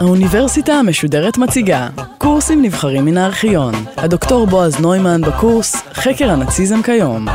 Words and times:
האוניברסיטה 0.00 0.72
המשודרת 0.72 1.38
מציגה 1.38 1.88
קורסים 2.18 2.62
נבחרים 2.62 3.04
מן 3.04 3.16
הארכיון. 3.16 3.74
הדוקטור 3.96 4.46
בועז 4.46 4.80
נוימן 4.80 5.20
בקורס 5.20 5.76
חקר 5.76 6.30
הנאציזם 6.30 6.82
כיום. 6.82 7.26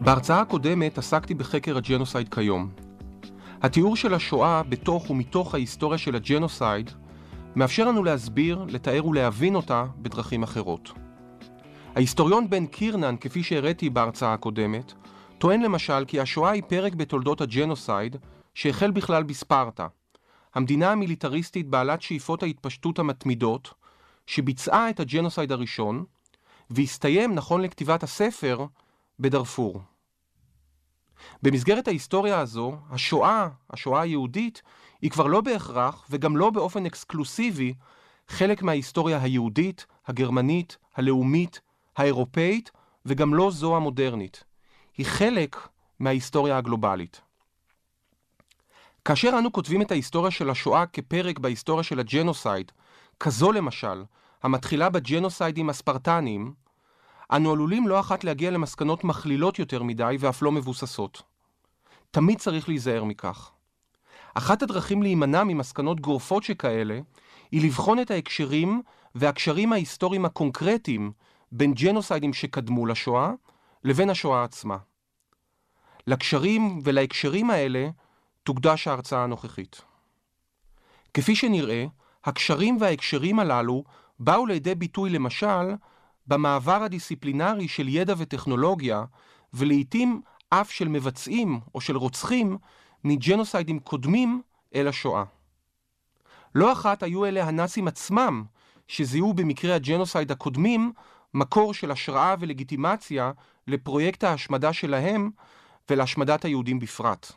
בהרצאה 0.00 0.40
הקודמת 0.40 0.98
עסקתי 0.98 1.34
בחקר 1.34 1.76
הג'נוסייד 1.76 2.28
כיום. 2.34 2.68
התיאור 3.62 3.96
של 3.96 4.14
השואה 4.14 4.62
בתוך 4.68 5.10
ומתוך 5.10 5.54
ההיסטוריה 5.54 5.98
של 5.98 6.16
הג'נוסייד 6.16 6.90
מאפשר 7.56 7.84
לנו 7.84 8.04
להסביר, 8.04 8.64
לתאר 8.68 9.06
ולהבין 9.06 9.54
אותה 9.54 9.84
בדרכים 9.98 10.42
אחרות. 10.42 11.07
ההיסטוריון 11.98 12.50
בן 12.50 12.66
קירנן, 12.66 13.16
כפי 13.20 13.42
שהראיתי 13.42 13.90
בהרצאה 13.90 14.34
הקודמת, 14.34 14.92
טוען 15.38 15.62
למשל 15.62 16.04
כי 16.04 16.20
השואה 16.20 16.50
היא 16.50 16.62
פרק 16.68 16.94
בתולדות 16.94 17.40
הג'נוסייד 17.40 18.16
שהחל 18.54 18.90
בכלל 18.90 19.22
בספרטה, 19.22 19.86
המדינה 20.54 20.92
המיליטריסטית 20.92 21.68
בעלת 21.68 22.02
שאיפות 22.02 22.42
ההתפשטות 22.42 22.98
המתמידות, 22.98 23.74
שביצעה 24.26 24.90
את 24.90 25.00
הג'נוסייד 25.00 25.52
הראשון, 25.52 26.04
והסתיים, 26.70 27.34
נכון 27.34 27.60
לכתיבת 27.62 28.02
הספר, 28.02 28.66
בדארפור. 29.20 29.82
במסגרת 31.42 31.88
ההיסטוריה 31.88 32.40
הזו, 32.40 32.76
השואה, 32.90 33.48
השואה 33.70 34.00
היהודית, 34.00 34.62
היא 35.02 35.10
כבר 35.10 35.26
לא 35.26 35.40
בהכרח, 35.40 36.06
וגם 36.10 36.36
לא 36.36 36.50
באופן 36.50 36.86
אקסקלוסיבי, 36.86 37.74
חלק 38.28 38.62
מההיסטוריה 38.62 39.22
היהודית, 39.22 39.86
הגרמנית, 40.06 40.78
הלאומית, 40.96 41.60
האירופאית, 41.98 42.70
וגם 43.06 43.34
לא 43.34 43.50
זו 43.50 43.76
המודרנית. 43.76 44.44
היא 44.96 45.06
חלק 45.06 45.56
מההיסטוריה 45.98 46.58
הגלובלית. 46.58 47.20
כאשר 49.04 49.30
אנו 49.38 49.52
כותבים 49.52 49.82
את 49.82 49.90
ההיסטוריה 49.90 50.30
של 50.30 50.50
השואה 50.50 50.86
כפרק 50.86 51.38
בהיסטוריה 51.38 51.82
של 51.82 52.00
הג'נוסייד, 52.00 52.72
כזו 53.20 53.52
למשל, 53.52 54.04
המתחילה 54.42 54.88
בג'נוסיידים 54.88 55.70
הספרטניים, 55.70 56.54
אנו 57.32 57.52
עלולים 57.52 57.88
לא 57.88 58.00
אחת 58.00 58.24
להגיע 58.24 58.50
למסקנות 58.50 59.04
מכלילות 59.04 59.58
יותר 59.58 59.82
מדי 59.82 60.16
ואף 60.20 60.42
לא 60.42 60.52
מבוססות. 60.52 61.22
תמיד 62.10 62.38
צריך 62.38 62.68
להיזהר 62.68 63.04
מכך. 63.04 63.50
אחת 64.34 64.62
הדרכים 64.62 65.02
להימנע 65.02 65.44
ממסקנות 65.44 66.00
גורפות 66.00 66.42
שכאלה, 66.42 67.00
היא 67.52 67.64
לבחון 67.64 68.00
את 68.00 68.10
ההקשרים 68.10 68.82
והקשרים 69.14 69.72
ההיסטוריים 69.72 70.24
הקונקרטיים 70.24 71.12
בין 71.52 71.74
ג'נוסיידים 71.74 72.32
שקדמו 72.32 72.86
לשואה 72.86 73.32
לבין 73.84 74.10
השואה 74.10 74.44
עצמה. 74.44 74.76
לקשרים 76.06 76.80
ולהקשרים 76.84 77.50
האלה 77.50 77.88
תוקדש 78.42 78.88
ההרצאה 78.88 79.24
הנוכחית. 79.24 79.82
כפי 81.14 81.36
שנראה, 81.36 81.86
הקשרים 82.24 82.76
וההקשרים 82.80 83.38
הללו 83.38 83.84
באו 84.18 84.46
לידי 84.46 84.74
ביטוי 84.74 85.10
למשל 85.10 85.74
במעבר 86.26 86.82
הדיסציפלינרי 86.82 87.68
של 87.68 87.88
ידע 87.88 88.14
וטכנולוגיה, 88.18 89.04
ולעיתים 89.54 90.20
אף 90.50 90.70
של 90.70 90.88
מבצעים 90.88 91.60
או 91.74 91.80
של 91.80 91.96
רוצחים 91.96 92.58
מג'נוסיידים 93.04 93.78
קודמים 93.78 94.42
אל 94.74 94.88
השואה. 94.88 95.24
לא 96.54 96.72
אחת 96.72 97.02
היו 97.02 97.24
אלה 97.24 97.44
הנאצים 97.44 97.88
עצמם 97.88 98.44
שזיהו 98.88 99.34
במקרה 99.34 99.74
הג'נוסייד 99.74 100.32
הקודמים 100.32 100.92
מקור 101.34 101.74
של 101.74 101.90
השראה 101.90 102.34
ולגיטימציה 102.40 103.32
לפרויקט 103.66 104.24
ההשמדה 104.24 104.72
שלהם 104.72 105.30
ולהשמדת 105.90 106.44
היהודים 106.44 106.78
בפרט. 106.78 107.32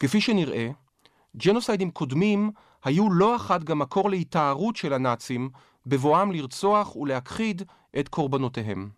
כפי 0.00 0.20
שנראה, 0.20 0.68
ג'נוסיידים 1.36 1.90
קודמים 1.90 2.50
היו 2.84 3.12
לא 3.12 3.36
אחת 3.36 3.64
גם 3.64 3.78
מקור 3.78 4.10
להתארות 4.10 4.76
של 4.76 4.92
הנאצים 4.92 5.50
בבואם 5.86 6.32
לרצוח 6.32 6.96
ולהכחיד 6.96 7.62
את 7.98 8.08
קורבנותיהם. 8.08 8.90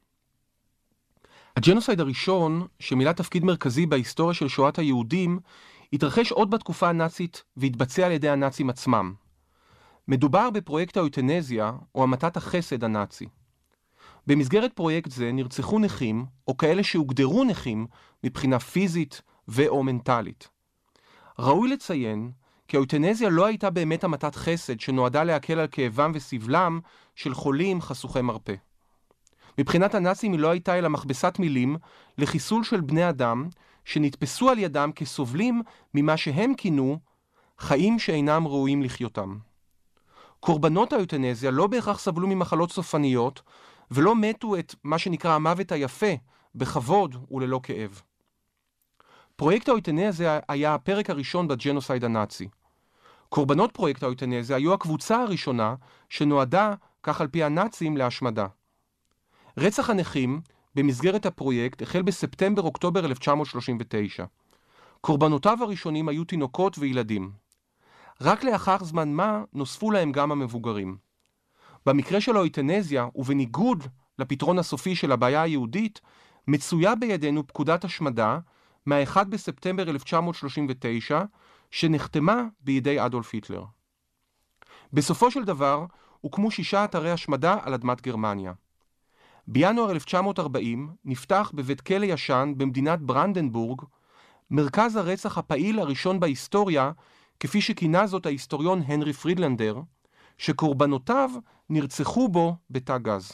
הג'נוסייד 1.56 2.00
הראשון, 2.00 2.66
שמילא 2.80 3.12
תפקיד 3.12 3.44
מרכזי 3.44 3.86
בהיסטוריה 3.86 4.34
של 4.34 4.48
שואת 4.48 4.78
היהודים, 4.78 5.38
התרחש 5.92 6.32
עוד 6.32 6.50
בתקופה 6.50 6.88
הנאצית 6.88 7.42
והתבצע 7.56 8.06
על 8.06 8.12
ידי 8.12 8.28
הנאצים 8.28 8.70
עצמם. 8.70 9.14
מדובר 10.08 10.50
בפרויקט 10.50 10.96
האוטנזיה, 10.96 11.72
או 11.94 12.02
המתת 12.02 12.36
החסד 12.36 12.84
הנאצי. 12.84 13.26
במסגרת 14.26 14.72
פרויקט 14.72 15.10
זה 15.10 15.32
נרצחו 15.32 15.78
נכים, 15.78 16.24
או 16.48 16.56
כאלה 16.56 16.82
שהוגדרו 16.82 17.44
נכים, 17.44 17.86
מבחינה 18.24 18.58
פיזית 18.58 19.22
ו/או 19.48 19.82
מנטלית. 19.82 20.48
ראוי 21.38 21.68
לציין 21.68 22.30
כי 22.68 22.76
האוטנזיה 22.76 23.28
לא 23.28 23.46
הייתה 23.46 23.70
באמת 23.70 24.04
המתת 24.04 24.34
חסד 24.34 24.80
שנועדה 24.80 25.24
להקל 25.24 25.58
על 25.58 25.66
כאבם 25.70 26.12
וסבלם 26.14 26.80
של 27.14 27.34
חולים 27.34 27.80
חשוכי 27.80 28.20
מרפא. 28.20 28.54
מבחינת 29.58 29.94
הנאצים 29.94 30.32
היא 30.32 30.40
לא 30.40 30.50
הייתה 30.50 30.78
אלא 30.78 30.88
מכבסת 30.88 31.38
מילים 31.38 31.76
לחיסול 32.18 32.64
של 32.64 32.80
בני 32.80 33.08
אדם 33.08 33.48
שנתפסו 33.84 34.50
על 34.50 34.58
ידם 34.58 34.90
כסובלים 34.94 35.62
ממה 35.94 36.16
שהם 36.16 36.54
כינו 36.56 36.98
חיים 37.58 37.98
שאינם 37.98 38.46
ראויים 38.46 38.82
לחיותם. 38.82 39.38
קורבנות 40.40 40.92
האותנזיה 40.92 41.50
לא 41.50 41.66
בהכרח 41.66 41.98
סבלו 41.98 42.28
ממחלות 42.28 42.72
סופניות 42.72 43.42
ולא 43.90 44.16
מתו 44.16 44.58
את 44.58 44.74
מה 44.84 44.98
שנקרא 44.98 45.34
המוות 45.34 45.72
היפה 45.72 46.12
בכבוד 46.54 47.16
וללא 47.30 47.60
כאב. 47.62 48.02
פרויקט 49.36 49.68
האויטנזיה 49.68 50.40
היה 50.48 50.74
הפרק 50.74 51.10
הראשון 51.10 51.48
בג'נוסייד 51.48 52.04
הנאצי. 52.04 52.48
קורבנות 53.28 53.72
פרויקט 53.72 54.02
האויטנזיה 54.02 54.56
היו 54.56 54.74
הקבוצה 54.74 55.22
הראשונה 55.22 55.74
שנועדה, 56.10 56.74
כך 57.02 57.20
על 57.20 57.28
פי 57.28 57.44
הנאצים, 57.44 57.96
להשמדה. 57.96 58.46
רצח 59.58 59.90
הנכים 59.90 60.40
במסגרת 60.74 61.26
הפרויקט 61.26 61.82
החל 61.82 62.02
בספטמבר-אוקטובר 62.02 63.06
1939. 63.06 64.24
קורבנותיו 65.00 65.58
הראשונים 65.60 66.08
היו 66.08 66.24
תינוקות 66.24 66.78
וילדים. 66.78 67.32
רק 68.20 68.44
לאחר 68.44 68.84
זמן 68.84 69.12
מה 69.12 69.44
נוספו 69.52 69.90
להם 69.90 70.12
גם 70.12 70.32
המבוגרים. 70.32 70.96
במקרה 71.86 72.20
של 72.20 72.36
האויטנזיה, 72.36 73.08
ובניגוד 73.14 73.84
לפתרון 74.18 74.58
הסופי 74.58 74.96
של 74.96 75.12
הבעיה 75.12 75.42
היהודית, 75.42 76.00
מצויה 76.48 76.94
בידינו 76.94 77.46
פקודת 77.46 77.84
השמדה 77.84 78.38
מה-1 78.86 79.24
בספטמבר 79.24 79.90
1939, 79.90 81.22
שנחתמה 81.70 82.42
בידי 82.60 83.06
אדולף 83.06 83.34
היטלר. 83.34 83.64
בסופו 84.92 85.30
של 85.30 85.44
דבר, 85.44 85.86
הוקמו 86.20 86.50
שישה 86.50 86.84
אתרי 86.84 87.10
השמדה 87.10 87.56
על 87.62 87.74
אדמת 87.74 88.00
גרמניה. 88.00 88.52
בינואר 89.48 89.90
1940 89.90 90.90
נפתח 91.04 91.52
בבית 91.54 91.80
כלא 91.80 92.04
ישן 92.04 92.52
במדינת 92.56 93.00
ברנדנבורג 93.00 93.82
מרכז 94.50 94.96
הרצח 94.96 95.38
הפעיל 95.38 95.78
הראשון 95.78 96.20
בהיסטוריה, 96.20 96.92
כפי 97.40 97.60
שכינה 97.60 98.06
זאת 98.06 98.26
ההיסטוריון 98.26 98.82
הנרי 98.86 99.12
פרידלנדר, 99.12 99.80
שקורבנותיו 100.38 101.30
נרצחו 101.70 102.28
בו 102.28 102.56
בתא 102.70 102.98
גז. 102.98 103.32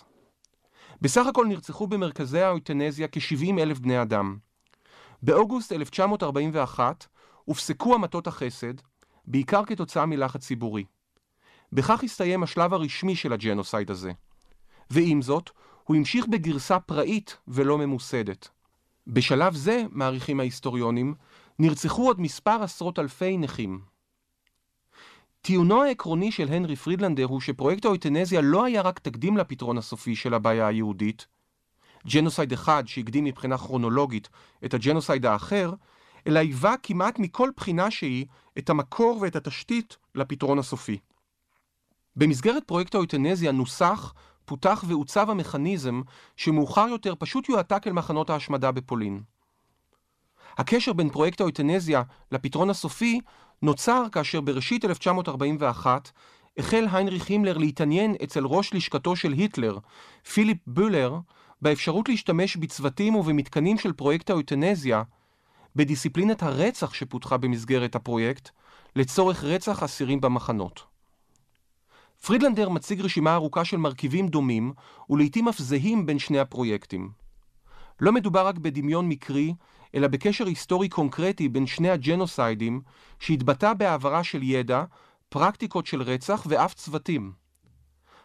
בסך 1.00 1.26
הכל 1.26 1.46
נרצחו 1.46 1.86
במרכזי 1.86 2.40
האוטנזיה 2.40 3.08
כ-70 3.08 3.60
אלף 3.60 3.78
בני 3.78 4.02
אדם. 4.02 4.38
באוגוסט 5.22 5.72
1941 5.72 7.06
הופסקו 7.44 7.94
המטות 7.94 8.26
החסד, 8.26 8.74
בעיקר 9.26 9.64
כתוצאה 9.64 10.06
מלחץ 10.06 10.46
ציבורי. 10.46 10.84
בכך 11.72 12.04
הסתיים 12.04 12.42
השלב 12.42 12.74
הרשמי 12.74 13.16
של 13.16 13.32
הג'נוסייד 13.32 13.90
הזה. 13.90 14.12
ועם 14.90 15.22
זאת, 15.22 15.50
הוא 15.84 15.96
המשיך 15.96 16.26
בגרסה 16.26 16.80
פראית 16.80 17.36
ולא 17.48 17.78
ממוסדת. 17.78 18.48
בשלב 19.06 19.54
זה, 19.54 19.82
מעריכים 19.90 20.40
ההיסטוריונים, 20.40 21.14
נרצחו 21.58 22.06
עוד 22.06 22.20
מספר 22.20 22.62
עשרות 22.62 22.98
אלפי 22.98 23.36
נכים. 23.36 23.91
טיעונו 25.42 25.82
העקרוני 25.82 26.32
של 26.32 26.48
הנרי 26.48 26.76
פרידלנדר 26.76 27.24
הוא 27.24 27.40
שפרויקט 27.40 27.84
האויטנזיה 27.84 28.40
לא 28.40 28.64
היה 28.64 28.82
רק 28.82 28.98
תקדים 28.98 29.36
לפתרון 29.36 29.78
הסופי 29.78 30.16
של 30.16 30.34
הבעיה 30.34 30.66
היהודית, 30.66 31.26
ג'נוסייד 32.06 32.52
אחד 32.52 32.84
שהקדים 32.86 33.24
מבחינה 33.24 33.58
כרונולוגית 33.58 34.28
את 34.64 34.74
הג'נוסייד 34.74 35.26
האחר, 35.26 35.72
אלא 36.26 36.38
היווה 36.38 36.74
כמעט 36.82 37.18
מכל 37.18 37.50
בחינה 37.56 37.90
שהיא 37.90 38.26
את 38.58 38.70
המקור 38.70 39.18
ואת 39.20 39.36
התשתית 39.36 39.96
לפתרון 40.14 40.58
הסופי. 40.58 40.98
במסגרת 42.16 42.64
פרויקט 42.64 42.94
האויטנזיה 42.94 43.52
נוסח, 43.52 44.14
פותח 44.44 44.84
ועוצב 44.88 45.30
המכניזם 45.30 46.02
שמאוחר 46.36 46.86
יותר 46.88 47.14
פשוט 47.18 47.48
יועתק 47.48 47.86
אל 47.86 47.92
מחנות 47.92 48.30
ההשמדה 48.30 48.72
בפולין. 48.72 49.22
הקשר 50.58 50.92
בין 50.92 51.10
פרויקט 51.10 51.40
האויטנזיה 51.40 52.02
לפתרון 52.32 52.70
הסופי 52.70 53.20
נוצר 53.62 54.04
כאשר 54.12 54.40
בראשית 54.40 54.84
1941 54.84 56.10
החל 56.56 56.86
היינריך 56.92 57.28
הימלר 57.28 57.58
להתעניין 57.58 58.14
אצל 58.24 58.44
ראש 58.44 58.74
לשכתו 58.74 59.16
של 59.16 59.32
היטלר, 59.32 59.78
פיליפ 60.32 60.58
בולר, 60.66 61.18
באפשרות 61.62 62.08
להשתמש 62.08 62.56
בצוותים 62.56 63.14
ובמתקנים 63.14 63.78
של 63.78 63.92
פרויקט 63.92 64.30
האוטנזיה, 64.30 65.02
בדיסציפלינת 65.76 66.42
הרצח 66.42 66.94
שפותחה 66.94 67.36
במסגרת 67.36 67.94
הפרויקט, 67.94 68.50
לצורך 68.96 69.44
רצח 69.44 69.82
אסירים 69.82 70.20
במחנות. 70.20 70.84
פרידלנדר 72.26 72.68
מציג 72.68 73.00
רשימה 73.00 73.34
ארוכה 73.34 73.64
של 73.64 73.76
מרכיבים 73.76 74.28
דומים, 74.28 74.72
ולעיתים 75.10 75.48
אף 75.48 75.58
זהים 75.58 76.06
בין 76.06 76.18
שני 76.18 76.38
הפרויקטים. 76.38 77.10
לא 78.00 78.12
מדובר 78.12 78.46
רק 78.46 78.58
בדמיון 78.58 79.08
מקרי, 79.08 79.54
אלא 79.94 80.08
בקשר 80.08 80.46
היסטורי 80.46 80.88
קונקרטי 80.88 81.48
בין 81.48 81.66
שני 81.66 81.90
הג'נוסיידים, 81.90 82.80
שהתבטא 83.20 83.74
בהעברה 83.74 84.24
של 84.24 84.42
ידע, 84.42 84.84
פרקטיקות 85.28 85.86
של 85.86 86.02
רצח 86.02 86.46
ואף 86.48 86.74
צוותים. 86.74 87.32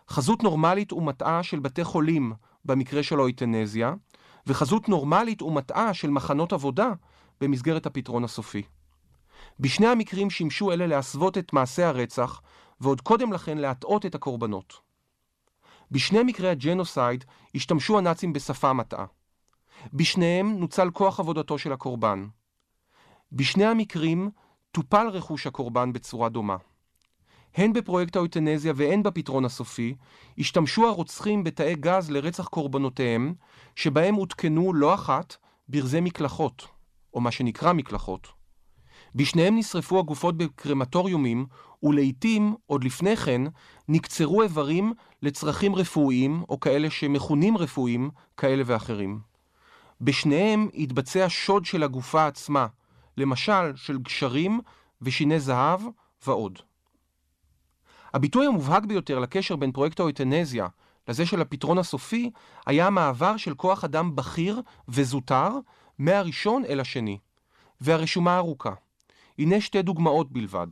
חזות 0.10 0.44
נורמלית 0.44 0.94
ומטעה 0.94 1.44
של 1.44 1.60
בתי 1.60 1.84
חולים, 1.84 2.34
במקרה 2.66 3.04
של 3.04 3.20
האויטנזיה, 3.20 3.94
וחזות 4.48 4.90
נורמלית 4.90 5.42
ומטעה 5.42 5.94
של 5.94 6.10
מחנות 6.10 6.54
עבודה, 6.54 6.92
במסגרת 7.42 7.86
הפתרון 7.86 8.24
הסופי. 8.24 8.62
בשני 9.60 9.88
המקרים 9.88 10.30
שימשו 10.30 10.72
אלה 10.72 10.88
להסוות 10.88 11.38
את 11.38 11.54
מעשי 11.54 11.84
הרצח, 11.84 12.42
ועוד 12.82 13.02
קודם 13.02 13.34
לכן 13.34 13.58
להטעות 13.58 14.06
את 14.06 14.16
הקורבנות. 14.16 14.74
בשני 15.92 16.24
מקרי 16.24 16.50
הג'נוסייד 16.50 17.26
השתמשו 17.56 17.98
הנאצים 17.98 18.34
בשפה 18.34 18.74
מטעה. 18.74 19.06
בשניהם 19.94 20.60
נוצל 20.60 20.90
כוח 20.94 21.20
עבודתו 21.20 21.58
של 21.58 21.74
הקורבן. 21.74 22.28
בשני 23.32 23.66
המקרים 23.66 24.30
טופל 24.72 25.08
רכוש 25.08 25.48
הקורבן 25.48 25.94
בצורה 25.94 26.30
דומה. 26.30 26.58
הן 27.56 27.74
בפרויקט 27.74 28.16
האוטנזיה 28.16 28.74
והן 28.76 29.04
בפתרון 29.04 29.46
הסופי, 29.46 29.96
השתמשו 30.38 30.88
הרוצחים 30.88 31.44
בתאי 31.44 31.76
גז 31.76 32.12
לרצח 32.12 32.48
קורבנותיהם, 32.48 33.34
שבהם 33.76 34.16
הותקנו 34.16 34.74
לא 34.74 34.94
אחת 34.94 35.36
ברזי 35.70 36.02
מקלחות, 36.02 36.68
או 37.14 37.22
מה 37.22 37.32
שנקרא 37.32 37.74
מקלחות. 37.74 38.28
בשניהם 39.16 39.58
נשרפו 39.58 40.00
הגופות 40.00 40.38
בקרמטוריומים, 40.38 41.46
ולעיתים, 41.84 42.56
עוד 42.66 42.84
לפני 42.84 43.16
כן, 43.16 43.42
נקצרו 43.88 44.44
איברים 44.44 44.94
לצרכים 45.22 45.76
רפואיים, 45.76 46.44
או 46.50 46.60
כאלה 46.60 46.90
שמכונים 46.90 47.58
רפואיים, 47.58 48.10
כאלה 48.38 48.64
ואחרים. 48.66 49.20
בשניהם 50.02 50.70
התבצע 50.74 51.26
שוד 51.30 51.66
של 51.66 51.84
הגופה 51.84 52.28
עצמה, 52.28 52.68
למשל 53.18 53.76
של 53.76 53.98
גשרים 53.98 54.60
ושיני 55.02 55.40
זהב 55.40 55.82
ועוד. 56.26 56.60
הביטוי 58.14 58.46
המובהק 58.46 58.86
ביותר 58.86 59.20
לקשר 59.20 59.56
בין 59.56 59.72
פרויקט 59.72 60.00
האוטנזיה 60.00 60.68
לזה 61.08 61.26
של 61.26 61.42
הפתרון 61.42 61.78
הסופי, 61.78 62.32
היה 62.66 62.88
המעבר 62.88 63.38
של 63.38 63.56
כוח 63.56 63.84
אדם 63.84 64.16
בכיר 64.16 64.62
וזוטר 64.90 65.50
מהראשון 66.00 66.66
אל 66.66 66.80
השני. 66.80 67.18
והרשומה 67.82 68.38
ארוכה. 68.38 68.74
הנה 69.40 69.62
שתי 69.62 69.82
דוגמאות 69.82 70.32
בלבד. 70.32 70.68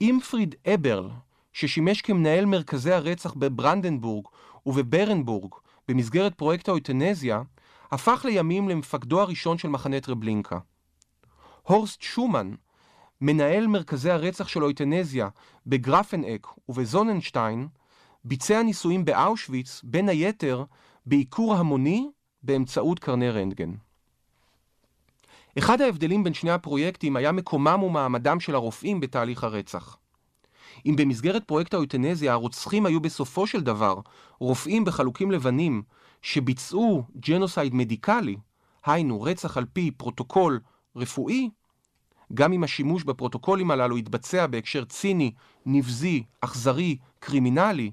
אימפריד 0.00 0.54
אברל, 0.74 1.08
ששימש 1.52 2.02
כמנהל 2.02 2.44
מרכזי 2.44 2.92
הרצח 2.92 3.34
בברנדנבורג 3.34 4.26
ובברנבורג 4.66 5.54
במסגרת 5.88 6.34
פרויקט 6.34 6.68
האוטנזיה, 6.68 7.42
הפך 7.90 8.24
לימים 8.24 8.68
למפקדו 8.68 9.20
הראשון 9.20 9.58
של 9.58 9.68
מחנה 9.68 10.00
טרבלינקה. 10.00 10.58
הורסט 11.62 12.02
שומן, 12.02 12.54
מנהל 13.20 13.66
מרכזי 13.66 14.10
הרצח 14.10 14.48
של 14.48 14.64
אויטנזיה 14.64 15.28
בגרפנאק 15.66 16.46
ובזוננשטיין, 16.68 17.68
ביצע 18.24 18.62
ניסויים 18.62 19.04
באושוויץ, 19.04 19.80
בין 19.84 20.08
היתר 20.08 20.64
בעיקור 21.06 21.54
המוני 21.54 22.10
באמצעות 22.42 22.98
קרני 22.98 23.30
רנטגן. 23.30 23.72
אחד 25.58 25.80
ההבדלים 25.80 26.24
בין 26.24 26.34
שני 26.34 26.50
הפרויקטים 26.50 27.16
היה 27.16 27.32
מקומם 27.32 27.82
ומעמדם 27.82 28.40
של 28.40 28.54
הרופאים 28.54 29.00
בתהליך 29.00 29.44
הרצח. 29.44 29.96
אם 30.86 30.96
במסגרת 30.96 31.44
פרויקט 31.44 31.74
האוטנזיה 31.74 32.32
הרוצחים 32.32 32.86
היו 32.86 33.00
בסופו 33.00 33.46
של 33.46 33.60
דבר 33.60 34.00
רופאים 34.40 34.84
בחלוקים 34.84 35.30
לבנים 35.30 35.82
שביצעו 36.22 37.04
ג'נוסייד 37.28 37.74
מדיקלי, 37.74 38.36
היינו 38.84 39.22
רצח 39.22 39.56
על 39.56 39.64
פי 39.72 39.90
פרוטוקול 39.90 40.60
רפואי, 40.96 41.50
גם 42.34 42.52
אם 42.52 42.64
השימוש 42.64 43.04
בפרוטוקולים 43.04 43.70
הללו 43.70 43.98
יתבצע 43.98 44.46
בהקשר 44.46 44.84
ציני, 44.84 45.32
נבזי, 45.66 46.24
אכזרי, 46.40 46.96
קרימינלי, 47.18 47.90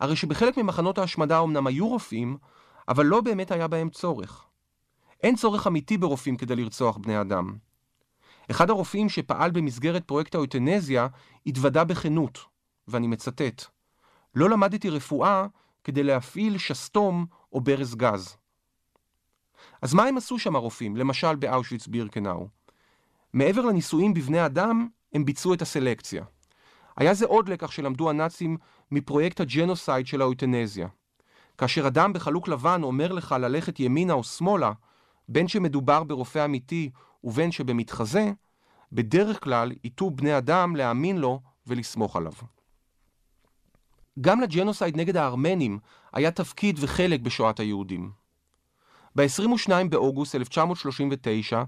הרי 0.00 0.16
שבחלק 0.16 0.58
ממחנות 0.58 0.98
ההשמדה 0.98 1.40
אמנם 1.40 1.66
היו 1.66 1.88
רופאים, 1.88 2.36
אבל 2.88 3.06
לא 3.06 3.20
באמת 3.20 3.50
היה 3.50 3.68
בהם 3.68 3.90
צורך. 3.90 4.44
אין 5.22 5.36
צורך 5.36 5.66
אמיתי 5.66 5.98
ברופאים 5.98 6.36
כדי 6.36 6.56
לרצוח 6.56 6.96
בני 6.96 7.20
אדם. 7.20 7.56
אחד 8.50 8.70
הרופאים 8.70 9.08
שפעל 9.08 9.50
במסגרת 9.50 10.04
פרויקט 10.04 10.34
האותנזיה 10.34 11.06
התוודה 11.46 11.84
בכנות, 11.84 12.38
ואני 12.88 13.06
מצטט: 13.06 13.64
לא 14.34 14.50
למדתי 14.50 14.90
רפואה 14.90 15.46
כדי 15.84 16.02
להפעיל 16.02 16.58
שסתום 16.58 17.26
או 17.52 17.60
ברז 17.60 17.94
גז. 17.94 18.36
אז 19.82 19.94
מה 19.94 20.04
הם 20.04 20.16
עשו 20.16 20.38
שם 20.38 20.56
הרופאים, 20.56 20.96
למשל 20.96 21.36
באושוויץ 21.36 21.86
בירקנאו? 21.86 22.48
מעבר 23.32 23.62
לניסויים 23.64 24.14
בבני 24.14 24.46
אדם, 24.46 24.88
הם 25.12 25.24
ביצעו 25.24 25.54
את 25.54 25.62
הסלקציה. 25.62 26.24
היה 26.96 27.14
זה 27.14 27.26
עוד 27.26 27.48
לקח 27.48 27.70
שלמדו 27.70 28.10
הנאצים 28.10 28.56
מפרויקט 28.90 29.40
הג'נוסייד 29.40 30.06
של 30.06 30.22
האוטנזיה. 30.22 30.88
כאשר 31.58 31.86
אדם 31.86 32.12
בחלוק 32.12 32.48
לבן 32.48 32.82
אומר 32.82 33.12
לך 33.12 33.34
ללכת 33.40 33.80
ימינה 33.80 34.12
או 34.12 34.24
שמאלה, 34.24 34.72
בין 35.28 35.48
שמדובר 35.48 36.04
ברופא 36.04 36.44
אמיתי 36.44 36.90
ובין 37.24 37.52
שבמתחזה, 37.52 38.32
בדרך 38.92 39.44
כלל 39.44 39.72
ייטו 39.84 40.10
בני 40.10 40.38
אדם 40.38 40.76
להאמין 40.76 41.18
לו 41.18 41.40
ולסמוך 41.66 42.16
עליו. 42.16 42.32
גם 44.20 44.40
לג'נוסייד 44.40 44.96
נגד 44.96 45.16
הארמנים 45.16 45.78
היה 46.12 46.30
תפקיד 46.30 46.76
וחלק 46.80 47.20
בשואת 47.20 47.60
היהודים. 47.60 48.12
ב-22 49.16 49.70
באוגוסט 49.90 50.34
1939 50.34 51.62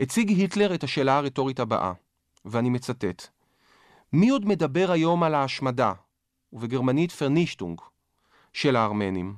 הציג 0.00 0.28
היטלר 0.28 0.74
את 0.74 0.84
השאלה 0.84 1.18
הרטורית 1.18 1.60
הבאה, 1.60 1.92
ואני 2.44 2.70
מצטט: 2.70 3.26
מי 4.12 4.28
עוד 4.28 4.46
מדבר 4.46 4.90
היום 4.90 5.22
על 5.22 5.34
ההשמדה, 5.34 5.92
ובגרמנית 6.52 7.12
Vernichtung, 7.12 7.80
של 8.52 8.76
הארמנים? 8.76 9.36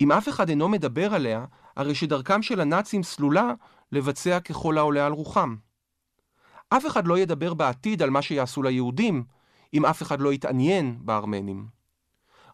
אם 0.00 0.12
אף 0.12 0.28
אחד 0.28 0.48
אינו 0.48 0.68
מדבר 0.68 1.14
עליה, 1.14 1.44
הרי 1.76 1.94
שדרכם 1.94 2.42
של 2.42 2.60
הנאצים 2.60 3.02
סלולה 3.02 3.52
לבצע 3.92 4.40
ככל 4.40 4.78
העולה 4.78 5.06
על 5.06 5.12
רוחם. 5.12 5.56
אף 6.68 6.86
אחד 6.86 7.06
לא 7.06 7.18
ידבר 7.18 7.54
בעתיד 7.54 8.02
על 8.02 8.10
מה 8.10 8.22
שיעשו 8.22 8.62
ליהודים, 8.62 9.24
אם 9.74 9.86
אף 9.86 10.02
אחד 10.02 10.20
לא 10.20 10.32
יתעניין 10.32 10.98
בארמנים. 11.00 11.77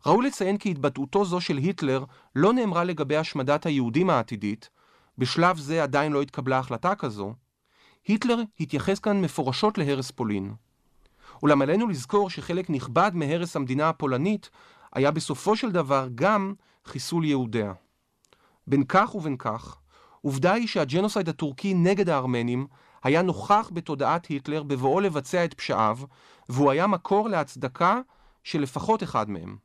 ראוי 0.07 0.27
לציין 0.27 0.59
כי 0.59 0.71
התבטאותו 0.71 1.25
זו 1.25 1.41
של 1.41 1.57
היטלר 1.57 2.05
לא 2.37 2.53
נאמרה 2.53 2.85
לגבי 2.85 3.17
השמדת 3.17 3.67
היהודים 3.67 4.11
העתידית, 4.11 4.71
בשלב 5.19 5.59
זה 5.59 5.83
עדיין 5.83 6.13
לא 6.13 6.23
התקבלה 6.23 6.59
החלטה 6.59 6.95
כזו, 6.95 7.35
היטלר 8.07 8.43
התייחס 8.61 8.99
כאן 8.99 9.21
מפורשות 9.21 9.79
להרס 9.79 10.11
פולין. 10.11 10.55
אולם 11.43 11.63
עלינו 11.63 11.89
לזכור 11.89 12.31
שחלק 12.31 12.71
נכבד 12.71 13.11
מהרס 13.15 13.57
המדינה 13.57 13.89
הפולנית 13.89 14.51
היה 14.93 15.11
בסופו 15.11 15.57
של 15.57 15.73
דבר 15.73 16.09
גם 16.15 16.55
חיסול 16.85 17.25
יהודיה. 17.25 17.73
בין 18.67 18.85
כך 18.89 19.15
ובין 19.15 19.37
כך, 19.37 19.79
עובדה 20.21 20.53
היא 20.53 20.69
שהג'נוסייד 20.69 21.29
הטורקי 21.29 21.75
נגד 21.75 22.09
הארמנים 22.09 22.67
היה 23.03 23.23
נוכח 23.23 23.71
בתודעת 23.73 24.27
היטלר 24.27 24.63
בבואו 24.63 25.01
לבצע 25.01 25.45
את 25.45 25.55
פשעיו, 25.55 25.99
והוא 26.49 26.71
היה 26.71 26.87
מקור 26.87 27.29
להצדקה 27.29 28.01
של 28.45 28.61
לפחות 28.61 29.03
אחד 29.03 29.31
מהם. 29.31 29.63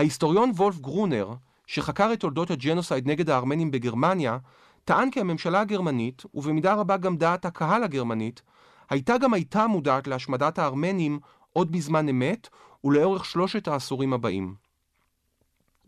ההיסטוריון 0.00 0.50
וולף 0.50 0.78
גרונר, 0.78 1.34
שחקר 1.66 2.12
את 2.12 2.20
תולדות 2.20 2.50
הג'נוסייד 2.50 3.08
נגד 3.08 3.30
הארמנים 3.30 3.70
בגרמניה, 3.70 4.38
טען 4.84 5.10
כי 5.10 5.20
הממשלה 5.20 5.60
הגרמנית, 5.60 6.22
ובמידה 6.34 6.74
רבה 6.74 6.96
גם 6.96 7.16
דעת 7.16 7.44
הקהל 7.44 7.84
הגרמנית, 7.84 8.42
הייתה 8.90 9.18
גם 9.18 9.34
הייתה 9.34 9.66
מודעת 9.66 10.06
להשמדת 10.06 10.58
הארמנים 10.58 11.18
עוד 11.52 11.72
בזמן 11.72 12.08
אמת 12.08 12.48
ולאורך 12.84 13.24
שלושת 13.24 13.68
העשורים 13.68 14.12
הבאים. 14.12 14.54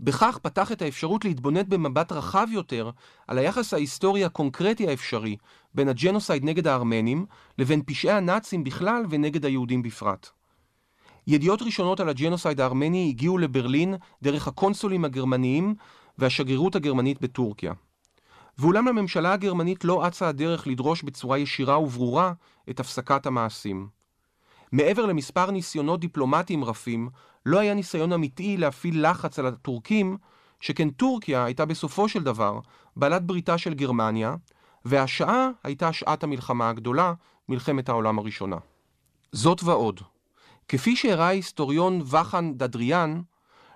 בכך 0.00 0.38
פתח 0.42 0.72
את 0.72 0.82
האפשרות 0.82 1.24
להתבונן 1.24 1.68
במבט 1.68 2.12
רחב 2.12 2.46
יותר 2.50 2.90
על 3.28 3.38
היחס 3.38 3.74
ההיסטורי 3.74 4.24
הקונקרטי 4.24 4.88
האפשרי 4.88 5.36
בין 5.74 5.88
הג'נוסייד 5.88 6.44
נגד 6.44 6.66
הארמנים 6.66 7.26
לבין 7.58 7.82
פשעי 7.86 8.10
הנאצים 8.10 8.64
בכלל 8.64 9.04
ונגד 9.10 9.44
היהודים 9.44 9.82
בפרט. 9.82 10.30
ידיעות 11.26 11.62
ראשונות 11.62 12.00
על 12.00 12.08
הג'נוסייד 12.08 12.60
הארמני 12.60 13.08
הגיעו 13.08 13.38
לברלין 13.38 13.94
דרך 14.22 14.48
הקונסולים 14.48 15.04
הגרמניים 15.04 15.74
והשגרירות 16.18 16.76
הגרמנית 16.76 17.20
בטורקיה. 17.20 17.72
ואולם 18.58 18.88
לממשלה 18.88 19.32
הגרמנית 19.32 19.84
לא 19.84 20.06
אצה 20.06 20.28
הדרך 20.28 20.66
לדרוש 20.66 21.02
בצורה 21.02 21.38
ישירה 21.38 21.78
וברורה 21.78 22.32
את 22.70 22.80
הפסקת 22.80 23.26
המעשים. 23.26 23.88
מעבר 24.72 25.06
למספר 25.06 25.50
ניסיונות 25.50 26.00
דיפלומטיים 26.00 26.64
רפים, 26.64 27.08
לא 27.46 27.58
היה 27.58 27.74
ניסיון 27.74 28.12
אמיתי 28.12 28.56
להפעיל 28.56 29.10
לחץ 29.10 29.38
על 29.38 29.46
הטורקים 29.46 30.16
שכן 30.60 30.90
טורקיה 30.90 31.44
הייתה 31.44 31.64
בסופו 31.64 32.08
של 32.08 32.22
דבר 32.22 32.58
בעלת 32.96 33.22
בריתה 33.22 33.58
של 33.58 33.74
גרמניה, 33.74 34.34
והשעה 34.84 35.48
הייתה 35.64 35.92
שעת 35.92 36.24
המלחמה 36.24 36.68
הגדולה, 36.68 37.14
מלחמת 37.48 37.88
העולם 37.88 38.18
הראשונה. 38.18 38.56
זאת 39.32 39.62
ועוד, 39.64 40.00
כפי 40.72 40.96
שהראה 40.96 41.26
ההיסטוריון 41.26 42.02
וחן 42.06 42.52
דדריאן, 42.52 43.20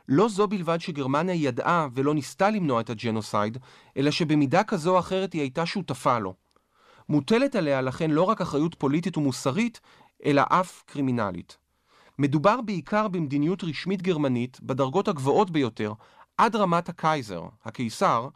לא 0.08 0.28
זו 0.28 0.48
בלבד 0.48 0.80
שגרמניה 0.80 1.34
ידעה 1.34 1.88
ולא 1.94 2.14
ניסתה 2.14 2.50
למנוע 2.50 2.80
את 2.80 2.90
הג'נוסייד, 2.90 3.58
אלא 3.96 4.10
שבמידה 4.10 4.64
כזו 4.64 4.94
או 4.94 4.98
אחרת 4.98 5.32
היא 5.32 5.40
הייתה 5.40 5.66
שותפה 5.66 6.18
לו. 6.18 6.34
מוטלת 7.08 7.54
עליה 7.54 7.80
לכן 7.80 8.10
לא 8.10 8.22
רק 8.22 8.40
אחריות 8.40 8.74
פוליטית 8.74 9.16
ומוסרית, 9.16 9.80
אלא 10.24 10.42
אף 10.48 10.82
קרימינלית. 10.86 11.58
מדובר 12.18 12.60
בעיקר 12.60 13.08
במדיניות 13.08 13.64
רשמית 13.64 14.02
גרמנית 14.02 14.60
בדרגות 14.62 15.08
הגבוהות 15.08 15.50
ביותר, 15.50 15.92
עד 16.38 16.56
רמת 16.56 16.88
הקייזר, 16.88 17.42
הקיסר, 17.64 18.28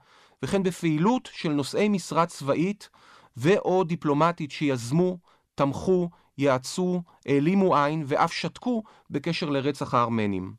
וכן 0.42 0.62
בפעילות 0.62 1.28
של 1.32 1.52
נושאי 1.52 1.88
משרה 1.88 2.26
צבאית 2.26 2.88
ו/או 3.36 3.84
דיפלומטית 3.84 4.50
שיזמו, 4.50 5.18
תמכו, 5.54 6.10
יעצו, 6.40 7.02
העלימו 7.26 7.76
עין 7.76 8.04
ואף 8.06 8.32
שתקו 8.32 8.82
בקשר 9.10 9.50
לרצח 9.50 9.94
הארמנים. 9.94 10.54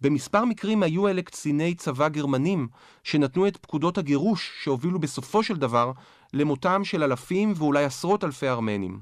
במספר 0.00 0.44
מקרים 0.44 0.82
היו 0.82 1.08
אלה 1.08 1.22
קציני 1.22 1.74
צבא 1.74 2.08
גרמנים 2.08 2.68
שנתנו 3.04 3.46
את 3.46 3.56
פקודות 3.56 3.98
הגירוש 3.98 4.52
שהובילו 4.62 4.98
בסופו 4.98 5.42
של 5.42 5.56
דבר 5.56 5.92
למותם 6.32 6.84
של 6.84 7.02
אלפים 7.02 7.52
ואולי 7.56 7.84
עשרות 7.84 8.24
אלפי 8.24 8.48
ארמנים. 8.48 9.00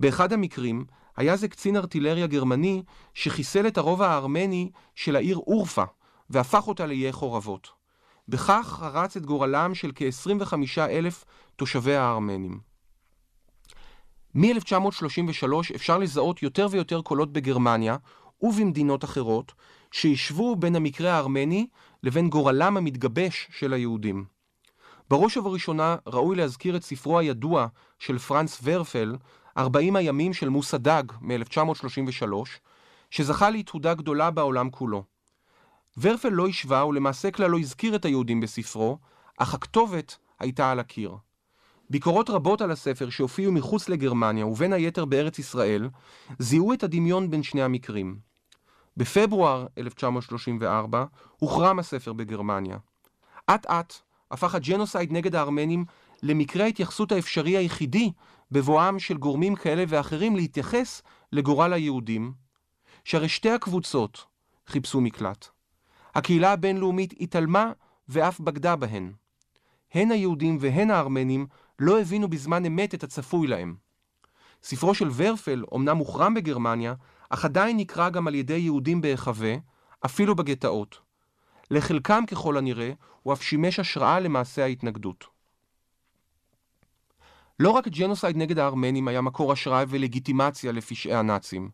באחד 0.00 0.32
המקרים 0.32 0.84
היה 1.16 1.36
זה 1.36 1.48
קצין 1.48 1.76
ארטילריה 1.76 2.26
גרמני 2.26 2.82
שחיסל 3.14 3.66
את 3.66 3.78
הרובע 3.78 4.08
הארמני 4.08 4.70
של 4.94 5.16
העיר 5.16 5.36
אורפה 5.36 5.84
והפך 6.30 6.68
אותה 6.68 6.86
לאיי 6.86 7.12
חורבות. 7.12 7.68
בכך 8.28 8.76
חרץ 8.80 9.16
את 9.16 9.26
גורלם 9.26 9.74
של 9.74 9.92
כ-25 9.94 10.54
אלף 10.78 11.24
תושבי 11.56 11.94
הארמנים. 11.94 12.73
מ-1933 14.34 15.74
אפשר 15.74 15.98
לזהות 15.98 16.42
יותר 16.42 16.66
ויותר 16.70 17.02
קולות 17.02 17.32
בגרמניה 17.32 17.96
ובמדינות 18.42 19.04
אחרות 19.04 19.52
שישבו 19.92 20.56
בין 20.56 20.76
המקרה 20.76 21.12
הארמני 21.12 21.66
לבין 22.02 22.28
גורלם 22.28 22.76
המתגבש 22.76 23.48
של 23.58 23.72
היהודים. 23.72 24.24
בראש 25.10 25.36
ובראשונה 25.36 25.96
ראוי 26.06 26.36
להזכיר 26.36 26.76
את 26.76 26.82
ספרו 26.82 27.18
הידוע 27.18 27.66
של 27.98 28.18
פרנץ 28.18 28.60
ורפל, 28.62 29.16
40 29.56 29.96
הימים 29.96 30.32
של 30.32 30.48
מוסא 30.48 30.76
דג 30.76 31.02
מ-1933, 31.20 32.26
שזכה 33.10 33.50
להתהודה 33.50 33.94
גדולה 33.94 34.30
בעולם 34.30 34.70
כולו. 34.70 35.04
ורפל 35.98 36.28
לא 36.28 36.48
השווה 36.48 36.86
ולמעשה 36.86 37.30
כלל 37.30 37.50
לא 37.50 37.58
הזכיר 37.58 37.96
את 37.96 38.04
היהודים 38.04 38.40
בספרו, 38.40 38.98
אך 39.38 39.54
הכתובת 39.54 40.18
הייתה 40.40 40.70
על 40.70 40.80
הקיר. 40.80 41.16
ביקורות 41.90 42.30
רבות 42.30 42.60
על 42.60 42.70
הספר 42.70 43.10
שהופיעו 43.10 43.52
מחוץ 43.52 43.88
לגרמניה 43.88 44.46
ובין 44.46 44.72
היתר 44.72 45.04
בארץ 45.04 45.38
ישראל, 45.38 45.88
זיהו 46.38 46.72
את 46.72 46.82
הדמיון 46.82 47.30
בין 47.30 47.42
שני 47.42 47.62
המקרים. 47.62 48.18
בפברואר 48.96 49.66
1934 49.78 51.04
הוחרם 51.38 51.78
הספר 51.78 52.12
בגרמניה. 52.12 52.78
אט 53.50 53.66
אט 53.66 53.94
הפך 54.30 54.54
הג'נוסייד 54.54 55.12
נגד 55.12 55.34
הארמנים 55.34 55.84
למקרה 56.22 56.64
ההתייחסות 56.64 57.12
האפשרי 57.12 57.56
היחידי 57.56 58.12
בבואם 58.50 58.98
של 58.98 59.16
גורמים 59.16 59.54
כאלה 59.54 59.84
ואחרים 59.88 60.36
להתייחס 60.36 61.02
לגורל 61.32 61.72
היהודים, 61.72 62.32
שהרי 63.04 63.28
שתי 63.28 63.50
הקבוצות 63.50 64.24
חיפשו 64.66 65.00
מקלט. 65.00 65.48
הקהילה 66.14 66.52
הבינלאומית 66.52 67.14
התעלמה 67.20 67.72
ואף 68.08 68.40
בגדה 68.40 68.76
בהן. 68.76 69.12
הן 69.94 70.10
היהודים 70.10 70.58
והן 70.60 70.90
הארמנים 70.90 71.46
לא 71.78 72.00
הבינו 72.00 72.28
בזמן 72.28 72.64
אמת 72.64 72.94
את 72.94 73.04
הצפוי 73.04 73.46
להם. 73.46 73.76
ספרו 74.62 74.94
של 74.94 75.08
ורפל 75.14 75.64
אומנם 75.72 75.96
הוחרם 75.96 76.34
בגרמניה, 76.34 76.94
אך 77.30 77.44
עדיין 77.44 77.76
נקרא 77.76 78.08
גם 78.10 78.28
על 78.28 78.34
ידי 78.34 78.56
יהודים 78.56 79.00
בהיחווה, 79.00 79.54
אפילו 80.04 80.34
בגטאות. 80.34 80.98
לחלקם 81.70 82.24
ככל 82.26 82.56
הנראה, 82.56 82.92
הוא 83.22 83.32
אף 83.32 83.42
שימש 83.42 83.78
השראה 83.78 84.20
למעשה 84.20 84.64
ההתנגדות. 84.64 85.24
לא 87.60 87.70
רק 87.70 87.88
ג'נוסייד 87.88 88.36
נגד 88.36 88.58
הארמנים 88.58 89.08
היה 89.08 89.20
מקור 89.20 89.52
השראה 89.52 89.84
ולגיטימציה 89.88 90.72
לפשעי 90.72 91.14
הנאצים. 91.14 91.70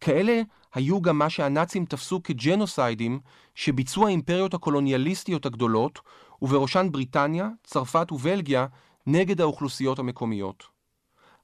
כאלה 0.00 0.42
היו 0.74 1.02
גם 1.02 1.18
מה 1.18 1.30
שהנאצים 1.30 1.84
תפסו 1.84 2.22
כג'נוסיידים 2.22 3.20
שביצעו 3.54 4.06
האימפריות 4.06 4.54
הקולוניאליסטיות 4.54 5.46
הגדולות, 5.46 6.00
ובראשן 6.42 6.88
בריטניה, 6.90 7.48
צרפת 7.64 8.12
ובלגיה, 8.12 8.66
נגד 9.06 9.40
האוכלוסיות 9.40 9.98
המקומיות. 9.98 10.64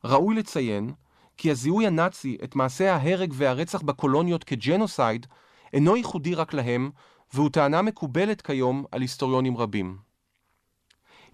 ראוי 0.04 0.34
לציין 0.34 0.92
כי 1.36 1.50
הזיהוי 1.50 1.86
הנאצי 1.86 2.36
את 2.44 2.56
מעשי 2.56 2.86
ההרג 2.86 3.32
והרצח 3.36 3.82
בקולוניות 3.82 4.44
כג'נוסייד 4.44 5.26
אינו 5.72 5.96
ייחודי 5.96 6.34
רק 6.34 6.54
להם, 6.54 6.90
והוא 7.34 7.50
טענה 7.50 7.82
מקובלת 7.82 8.42
כיום 8.42 8.84
על 8.92 9.00
היסטוריונים 9.00 9.56
רבים. 9.56 9.98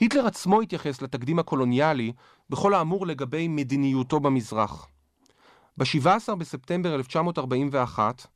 היטלר 0.01 0.27
עצמו 0.27 0.61
התייחס 0.61 1.03
לתקדים 1.03 1.39
הקולוניאלי 1.39 2.13
בכל 2.51 2.75
האמור 2.75 3.07
לגבי 3.07 3.49
מדיניותו 3.49 4.21
במזרח. 4.21 4.87
ב-17 5.79 6.35
בספטמבר 6.35 6.95
1941 6.95 8.27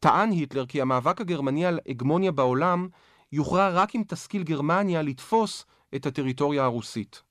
טען 0.00 0.30
היטלר 0.30 0.66
כי 0.66 0.80
המאבק 0.80 1.20
הגרמני 1.20 1.66
על 1.66 1.78
הגמוניה 1.88 2.32
בעולם 2.32 2.88
יוכרע 3.32 3.68
רק 3.68 3.96
אם 3.96 4.02
תשכיל 4.08 4.42
גרמניה 4.42 5.02
לתפוס 5.02 5.64
את 5.94 6.06
הטריטוריה 6.06 6.64
הרוסית. 6.64 7.22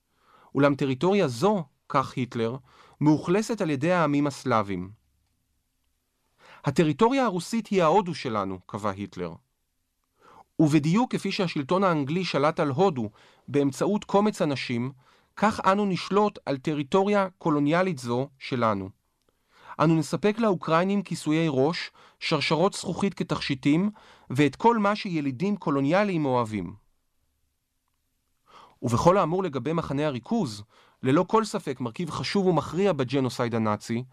אולם 0.56 0.76
טריטוריה 0.76 1.28
זו, 1.28 1.64
כך 1.90 2.14
היטלר, 2.16 2.58
מאוכלסת 3.02 3.62
על 3.62 3.70
ידי 3.70 3.92
העמים 3.92 4.28
הסלאבים. 4.28 4.92
הטריטוריה 6.66 7.26
הרוסית 7.26 7.68
היא 7.68 7.84
ההודו 7.84 8.16
שלנו, 8.16 8.60
קבע 8.66 8.90
היטלר. 8.90 9.34
ובדיוק 10.60 11.12
כפי 11.12 11.32
שהשלטון 11.32 11.84
האנגלי 11.84 12.26
שלט 12.26 12.60
על 12.60 12.70
הודו 12.70 13.10
באמצעות 13.48 14.04
קומץ 14.04 14.42
אנשים, 14.42 14.92
כך 15.36 15.60
אנו 15.72 15.86
נשלוט 15.86 16.40
על 16.46 16.58
טריטוריה 16.58 17.28
קולוניאלית 17.38 17.98
זו 17.98 18.30
שלנו. 18.40 18.90
אנו 19.80 19.96
נספק 19.96 20.36
לאוקראינים 20.40 21.02
כיסויי 21.04 21.48
ראש, 21.50 21.92
שרשרות 22.20 22.74
זכוכית 22.74 23.14
כתכשיטים, 23.14 23.90
ואת 24.30 24.56
כל 24.56 24.78
מה 24.78 24.96
שילידים 24.96 25.56
קולוניאליים 25.56 26.26
אוהבים. 26.26 26.81
ובכל 28.82 29.18
האמור 29.18 29.44
לגבי 29.44 29.74
מחנה 29.74 30.06
הריכוז, 30.06 30.64
ללא 31.04 31.26
כל 31.28 31.46
ספק 31.46 31.82
מרכיב 31.82 32.10
חשוב 32.10 32.48
ומכריע 32.48 32.94
בג'נוסייד 32.94 33.56
הנאצי, 33.56 34.04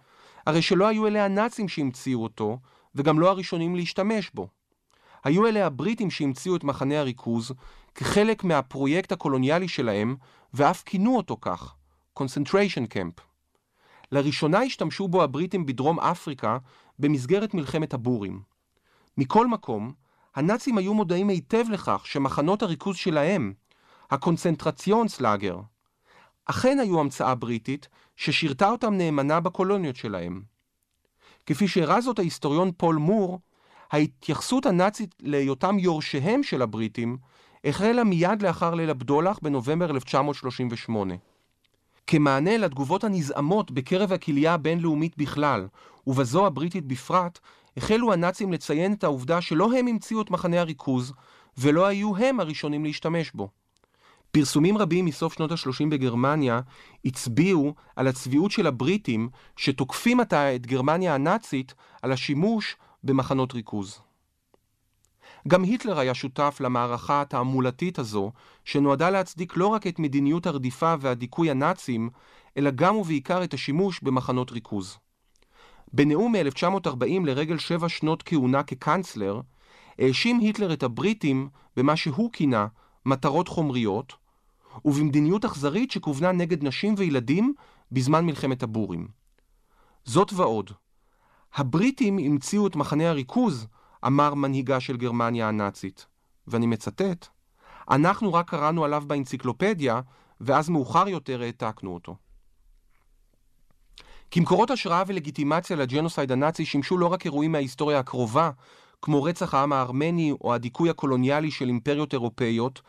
הרי 0.46 0.62
שלא 0.62 0.86
היו 0.86 1.06
אלה 1.06 1.24
הנאצים 1.24 1.68
שהמציאו 1.68 2.22
אותו, 2.22 2.58
וגם 2.94 3.18
לא 3.18 3.30
הראשונים 3.30 3.76
להשתמש 3.76 4.30
בו. 4.34 4.48
היו 5.24 5.46
אלה 5.46 5.66
הבריטים 5.66 6.10
שהמציאו 6.10 6.56
את 6.56 6.64
מחנה 6.64 7.00
הריכוז 7.00 7.52
כחלק 7.94 8.44
מהפרויקט 8.44 9.12
הקולוניאלי 9.12 9.68
שלהם, 9.68 10.16
ואף 10.54 10.82
כינו 10.82 11.16
אותו 11.16 11.36
כך, 11.40 11.74
concentration 12.18 12.94
camp. 12.94 13.20
לראשונה 14.12 14.58
השתמשו 14.58 15.08
בו 15.08 15.22
הבריטים 15.22 15.66
בדרום 15.66 16.00
אפריקה 16.00 16.58
במסגרת 16.98 17.54
מלחמת 17.54 17.94
הבורים. 17.94 18.40
מכל 19.18 19.46
מקום, 19.46 19.92
הנאצים 20.36 20.78
היו 20.78 20.94
מודעים 20.94 21.28
היטב 21.28 21.64
לכך 21.70 22.02
שמחנות 22.06 22.62
הריכוז 22.62 22.96
שלהם, 22.96 23.52
הקונצנטרציונס 24.10 25.20
לאגר, 25.20 25.60
אכן 26.44 26.78
היו 26.78 27.00
המצאה 27.00 27.34
בריטית 27.34 27.88
ששירתה 28.16 28.68
אותם 28.68 28.94
נאמנה 28.94 29.40
בקולוניות 29.40 29.96
שלהם. 29.96 30.42
כפי 31.46 31.68
שהראה 31.68 32.00
זאת 32.00 32.18
ההיסטוריון 32.18 32.70
פול 32.76 32.96
מור, 32.96 33.38
ההתייחסות 33.90 34.66
הנאצית 34.66 35.14
להיותם 35.20 35.78
יורשיהם 35.78 36.42
של 36.42 36.62
הבריטים 36.62 37.16
החלה 37.64 38.04
מיד 38.04 38.42
לאחר 38.42 38.74
ליל 38.74 38.90
הבדולח 38.90 39.38
בנובמבר 39.42 39.90
1938. 39.90 41.14
כמענה 42.06 42.56
לתגובות 42.56 43.04
הנזעמות 43.04 43.70
בקרב 43.70 44.12
הקהילייה 44.12 44.54
הבינלאומית 44.54 45.16
בכלל, 45.16 45.68
ובזו 46.06 46.46
הבריטית 46.46 46.84
בפרט, 46.84 47.38
החלו 47.76 48.12
הנאצים 48.12 48.52
לציין 48.52 48.92
את 48.92 49.04
העובדה 49.04 49.40
שלא 49.40 49.72
הם 49.78 49.86
המציאו 49.86 50.22
את 50.22 50.30
מחנה 50.30 50.60
הריכוז, 50.60 51.12
ולא 51.58 51.86
היו 51.86 52.16
הם 52.16 52.40
הראשונים 52.40 52.84
להשתמש 52.84 53.30
בו. 53.34 53.48
פרסומים 54.30 54.78
רבים 54.78 55.04
מסוף 55.04 55.34
שנות 55.34 55.52
ה-30 55.52 55.90
בגרמניה 55.90 56.60
הצביעו 57.04 57.74
על 57.96 58.08
הצביעות 58.08 58.50
של 58.50 58.66
הבריטים 58.66 59.28
שתוקפים 59.56 60.20
עתה 60.20 60.54
את 60.54 60.66
גרמניה 60.66 61.14
הנאצית 61.14 61.74
על 62.02 62.12
השימוש 62.12 62.76
במחנות 63.04 63.54
ריכוז. 63.54 64.00
גם 65.48 65.62
היטלר 65.62 65.98
היה 65.98 66.14
שותף 66.14 66.56
למערכה 66.60 67.20
התעמולתית 67.20 67.98
הזו, 67.98 68.32
שנועדה 68.64 69.10
להצדיק 69.10 69.56
לא 69.56 69.66
רק 69.66 69.86
את 69.86 69.98
מדיניות 69.98 70.46
הרדיפה 70.46 70.94
והדיכוי 71.00 71.50
הנאצים, 71.50 72.10
אלא 72.56 72.70
גם 72.70 72.96
ובעיקר 72.96 73.44
את 73.44 73.54
השימוש 73.54 74.00
במחנות 74.02 74.52
ריכוז. 74.52 74.98
בנאום 75.92 76.36
מ-1940 76.36 77.26
לרגל 77.26 77.58
שבע 77.58 77.88
שנות 77.88 78.22
כהונה 78.22 78.62
כקנצלר, 78.62 79.40
האשים 79.98 80.38
היטלר 80.38 80.72
את 80.72 80.82
הבריטים 80.82 81.48
במה 81.76 81.96
שהוא 81.96 82.30
כינה 82.32 82.66
מטרות 83.08 83.48
חומריות, 83.48 84.12
ובמדיניות 84.84 85.44
אכזרית 85.44 85.90
שכוונה 85.90 86.32
נגד 86.32 86.64
נשים 86.64 86.94
וילדים 86.98 87.54
בזמן 87.92 88.26
מלחמת 88.26 88.62
הבורים. 88.62 89.08
זאת 90.04 90.32
ועוד, 90.32 90.70
הבריטים 91.54 92.18
המציאו 92.18 92.66
את 92.66 92.76
מחנה 92.76 93.08
הריכוז, 93.08 93.66
אמר 94.06 94.34
מנהיגה 94.34 94.80
של 94.80 94.96
גרמניה 94.96 95.48
הנאצית, 95.48 96.06
ואני 96.46 96.66
מצטט, 96.66 97.26
אנחנו 97.90 98.34
רק 98.34 98.50
קראנו 98.50 98.84
עליו 98.84 99.04
באנציקלופדיה, 99.06 100.00
ואז 100.40 100.68
מאוחר 100.68 101.08
יותר 101.08 101.42
העתקנו 101.42 101.94
אותו. 101.94 102.16
כמקורות 104.30 104.70
השראה 104.70 105.02
ולגיטימציה 105.06 105.76
לג'נוסייד 105.76 106.32
הנאצי 106.32 106.64
שימשו 106.64 106.98
לא 106.98 107.06
רק 107.06 107.24
אירועים 107.24 107.52
מההיסטוריה 107.52 107.98
הקרובה, 107.98 108.50
כמו 109.02 109.22
רצח 109.22 109.54
העם 109.54 109.72
הארמני 109.72 110.32
או 110.40 110.54
הדיכוי 110.54 110.90
הקולוניאלי 110.90 111.50
של 111.50 111.68
אימפריות 111.68 112.12
אירופאיות, 112.12 112.80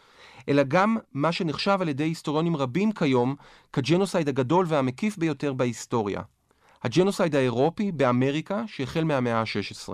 אלא 0.50 0.64
גם 0.64 0.98
מה 1.14 1.32
שנחשב 1.32 1.78
על 1.82 1.90
ידי 1.90 2.04
היסטוריונים 2.04 2.56
רבים 2.56 2.92
כיום 2.92 3.36
כג'נוסייד 3.74 4.30
הגדול 4.30 4.66
והמקיף 4.70 5.18
ביותר 5.18 5.54
בהיסטוריה. 5.54 6.22
הג'נוסייד 6.84 7.36
האירופי 7.36 7.92
באמריקה 7.92 8.64
שהחל 8.68 9.04
מהמאה 9.04 9.42
ה-16. 9.42 9.94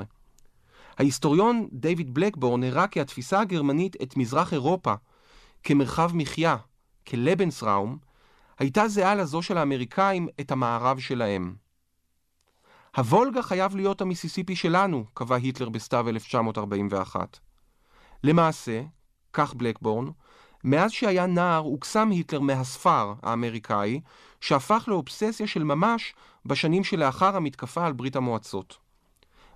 ההיסטוריון 0.98 1.67
דיוויד 1.72 2.13
בלקבורן 2.13 2.63
הראה 2.63 2.88
כי 2.88 3.01
התפיסה 3.01 3.39
הגרמנית 3.39 3.95
את 4.01 4.17
מזרח 4.17 4.53
אירופה 4.53 4.93
כמרחב 5.63 6.12
מחיה, 6.13 6.55
כלבנסראום, 7.07 7.98
הייתה 8.60 8.88
זהה 8.88 9.15
לזו 9.15 9.41
של 9.41 9.57
האמריקאים 9.57 10.27
את 10.39 10.51
המערב 10.51 11.00
שלהם. 11.00 11.64
הוולגה 12.96 13.42
חייב 13.42 13.75
להיות 13.75 14.02
המיסיסיפי 14.02 14.56
שלנו, 14.56 15.06
קבע 15.14 15.36
היטלר 15.36 15.70
בסתיו 15.70 16.10
1941. 16.10 17.40
למעשה, 18.24 18.82
כך 19.34 19.54
בלקבורן, 19.54 20.06
מאז 20.64 20.92
שהיה 20.92 21.25
נער 21.25 21.62
הוקסם 21.62 22.10
היטלר 22.10 22.40
מהספר 22.40 23.14
האמריקאי, 23.24 24.02
שהפך 24.42 24.84
לאובססיה 24.88 25.48
של 25.48 25.64
ממש 25.64 26.14
בשנים 26.46 26.84
שלאחר 26.84 27.36
המתקפה 27.36 27.86
על 27.86 27.94
ברית 27.94 28.16
המועצות. 28.16 28.78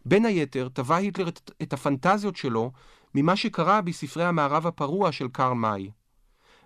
בין 0.06 0.26
היתר, 0.26 0.70
טבע 0.74 0.96
היטלר 0.96 1.28
את, 1.28 1.52
את 1.62 1.74
הפנטזיות 1.74 2.36
שלו 2.36 2.72
ממה 3.16 3.36
שקרה 3.36 3.82
בספרי 3.82 4.26
המערב 4.26 4.68
הפרוע 4.68 5.12
של 5.12 5.28
קרל 5.28 5.54
מאי. 5.54 5.92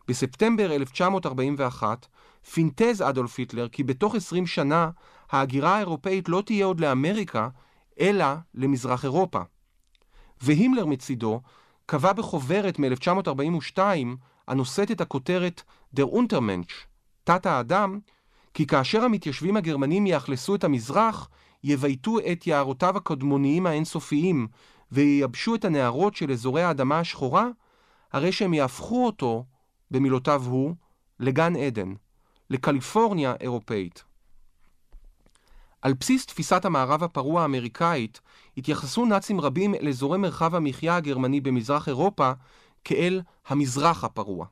בספטמבר 0.07 0.71
1941 0.75 2.07
פינטז 2.51 3.01
אדולף 3.01 3.39
היטלר 3.39 3.69
כי 3.69 3.83
בתוך 3.83 4.15
20 4.15 4.47
שנה 4.47 4.89
ההגירה 5.33 5.75
האירופאית 5.75 6.29
לא 6.29 6.43
תהיה 6.45 6.65
עוד 6.65 6.79
לאמריקה, 6.79 7.49
אלא 7.99 8.25
למזרח 8.53 9.03
אירופה. 9.03 9.41
והימלר 10.41 10.85
מצידו 10.85 11.41
קבע 11.85 12.13
בחוברת 12.13 12.79
מ-1942, 12.79 13.79
הנושאת 14.47 14.91
את 14.91 15.01
הכותרת 15.01 15.61
דר 15.93 16.03
אונטרמנץ', 16.03 16.71
תת 17.23 17.45
האדם, 17.45 17.99
כי 18.53 18.67
כאשר 18.67 19.03
המתיישבים 19.03 19.57
הגרמנים 19.57 20.07
יאכלסו 20.07 20.55
את 20.55 20.63
המזרח, 20.63 21.29
יבייתו 21.63 22.17
את 22.31 22.47
יערותיו 22.47 22.97
הקדמוניים 22.97 23.65
האינסופיים 23.65 24.47
וייבשו 24.91 25.55
את 25.55 25.65
הנהרות 25.65 26.15
של 26.15 26.31
אזורי 26.31 26.63
האדמה 26.63 26.99
השחורה, 26.99 27.47
הרי 28.11 28.31
שהם 28.31 28.53
יהפכו 28.53 29.05
אותו, 29.05 29.45
במילותיו 29.91 30.43
הוא, 30.45 30.75
לגן 31.19 31.55
עדן, 31.55 31.93
לקליפורניה 32.49 33.33
אירופאית. 33.39 34.12
על 35.83 35.93
בסיס 35.93 36.25
תפיסת 36.25 36.65
המערב 36.65 37.03
הפרוע 37.03 37.41
האמריקאית, 37.41 38.21
התייחסו 38.57 39.05
נאצים 39.05 39.41
רבים 39.41 39.75
אל 39.75 39.87
אזורי 39.87 40.17
מרחב 40.17 40.55
המחיה 40.55 40.95
הגרמני 40.95 41.41
במזרח 41.41 41.87
אירופה 41.87 42.31
כאל 42.83 43.21
המזרח 43.47 44.03
הפרוע. 44.03 44.45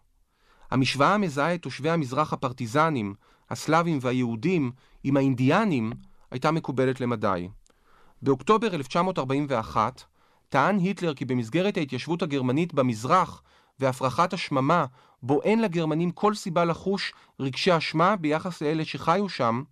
המשוואה 0.71 1.13
המזהה 1.13 1.55
את 1.55 1.61
תושבי 1.61 1.89
המזרח 1.89 2.33
הפרטיזנים, 2.33 3.13
הסלאבים 3.49 3.99
והיהודים 4.01 4.71
עם 5.03 5.17
האינדיאנים 5.17 5.91
הייתה 6.31 6.51
מקובלת 6.51 7.01
למדי. 7.01 7.49
באוקטובר 8.21 8.75
1941 8.75 10.03
טען 10.49 10.77
היטלר 10.77 11.13
כי 11.13 11.25
במסגרת 11.25 11.77
ההתיישבות 11.77 12.21
הגרמנית 12.21 12.73
במזרח 12.73 13.43
והפרחת 13.79 14.33
השממה, 14.33 14.85
בו 15.23 15.41
אין 15.41 15.61
לגרמנים 15.61 16.11
כל 16.11 16.35
סיבה 16.35 16.65
לחוש 16.65 17.13
רגשי 17.39 17.77
אשמה 17.77 18.15
ביחס 18.15 18.61
לאלה 18.61 18.85
שחיו 18.85 19.29
שם, 19.29 19.63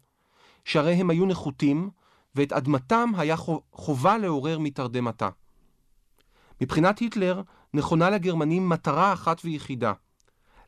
שהרי 0.65 0.93
הם 0.93 1.09
היו 1.09 1.25
נחותים, 1.25 1.89
ואת 2.35 2.53
אדמתם 2.53 3.09
היה 3.17 3.35
חובה 3.73 4.17
לעורר 4.17 4.59
מתרדמתה. 4.59 5.29
מבחינת 6.61 6.99
היטלר, 6.99 7.41
נכונה 7.73 8.09
לגרמנים 8.09 8.69
מטרה 8.69 9.13
אחת 9.13 9.41
ויחידה, 9.45 9.93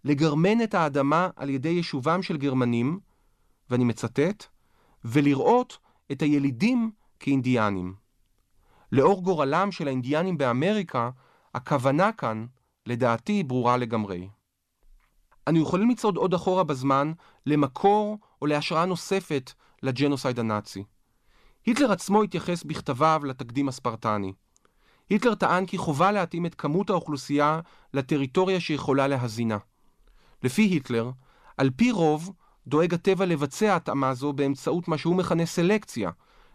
לגרמן 0.04 0.62
את 0.63 0.73
האדמה 0.73 1.30
על 1.36 1.49
ידי 1.49 1.69
יישובם 1.69 2.23
של 2.23 2.38
גרמנים, 2.38 2.99
ואני 3.69 3.84
מצטט, 3.84 4.45
ולראות 5.06 5.77
את 6.12 6.21
הילידים 6.21 6.91
כאינדיאנים. 7.19 7.95
לאור 8.91 9.23
גורלם 9.23 9.71
של 9.71 9.88
האינדיאנים 9.88 10.38
באמריקה, 10.38 11.10
הכוונה 11.56 12.12
כאן, 12.12 12.45
לדעתי, 12.86 13.43
ברורה 13.43 13.77
לגמרי. 13.77 14.30
אנו 15.47 15.62
יכולים 15.62 15.89
לצעוד 15.89 16.17
עוד 16.17 16.34
אחורה 16.34 16.63
בזמן 16.63 17.12
למקור 17.45 18.17
או 18.41 18.45
להשראה 18.45 18.86
נוספת 18.86 19.54
לג'נוסייד 19.83 20.39
הנאצי. 20.39 20.83
היטלר 21.65 21.91
עצמו 21.91 22.23
התייחס 22.23 22.63
בכתביו 22.63 23.21
לתקדים 23.23 23.69
הספרטני. 23.69 24.33
היטלר 25.09 25.35
טען 25.35 25.65
כי 25.65 25.77
חובה 25.77 26.11
להתאים 26.11 26.45
את 26.45 26.55
כמות 26.55 26.89
האוכלוסייה 26.89 27.59
לטריטוריה 27.93 28.59
שיכולה 28.59 29.07
להזינה. 29.07 29.57
לפי 30.43 30.61
היטלר, 30.61 31.11
על 31.57 31.69
פי 31.75 31.91
רוב, 31.91 32.31
דואג 32.67 32.93
הטבע 32.93 33.25
לבצע 33.25 33.75
התאמה 33.75 34.13
זו 34.13 34.33
באמצעות 34.33 34.87
מה 34.87 34.97
שהוא 34.97 35.15
מכנה 35.15 35.45
סלקציה, 35.45 36.11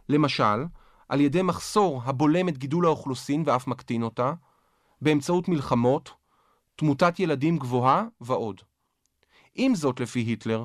למשל, 0.09 0.65
על 1.09 1.21
ידי 1.21 1.43
מחסור 1.43 2.03
הבולם 2.05 2.49
את 2.49 2.59
גידול 2.59 2.87
האוכלוסין 2.87 3.43
ואף 3.47 3.67
מקטין 3.67 4.03
אותה, 4.03 4.33
באמצעות 5.03 5.49
מלחמות, 5.49 6.11
תמותת 6.77 7.21
ילדים 7.21 7.59
גבוהה 7.59 8.05
ועוד. 8.21 8.61
עם 9.55 9.75
זאת, 9.75 10.01
לפי 10.01 10.21
היטלר, 10.21 10.65